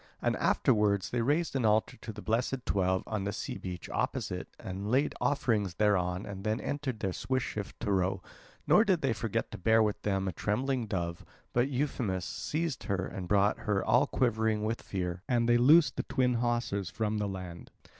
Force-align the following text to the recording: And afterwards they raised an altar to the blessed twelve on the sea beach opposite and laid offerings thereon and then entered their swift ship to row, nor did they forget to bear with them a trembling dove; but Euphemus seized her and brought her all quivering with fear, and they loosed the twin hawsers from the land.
And 0.19 0.35
afterwards 0.37 1.11
they 1.11 1.21
raised 1.21 1.55
an 1.55 1.63
altar 1.63 1.95
to 1.97 2.11
the 2.11 2.23
blessed 2.23 2.65
twelve 2.65 3.03
on 3.05 3.23
the 3.23 3.31
sea 3.31 3.59
beach 3.59 3.87
opposite 3.91 4.47
and 4.59 4.89
laid 4.89 5.13
offerings 5.21 5.75
thereon 5.75 6.25
and 6.25 6.43
then 6.43 6.59
entered 6.59 7.01
their 7.01 7.13
swift 7.13 7.45
ship 7.45 7.67
to 7.81 7.91
row, 7.91 8.23
nor 8.65 8.83
did 8.83 9.01
they 9.03 9.13
forget 9.13 9.51
to 9.51 9.59
bear 9.59 9.83
with 9.83 10.01
them 10.01 10.27
a 10.27 10.31
trembling 10.33 10.87
dove; 10.87 11.23
but 11.53 11.69
Euphemus 11.69 12.25
seized 12.25 12.85
her 12.85 13.05
and 13.05 13.27
brought 13.27 13.59
her 13.59 13.85
all 13.85 14.07
quivering 14.07 14.63
with 14.63 14.81
fear, 14.81 15.21
and 15.29 15.47
they 15.47 15.57
loosed 15.59 15.97
the 15.97 16.01
twin 16.01 16.37
hawsers 16.41 16.89
from 16.89 17.19
the 17.19 17.27
land. 17.27 17.69